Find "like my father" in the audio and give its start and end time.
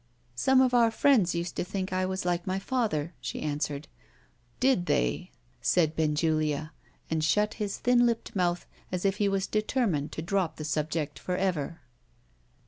2.25-3.13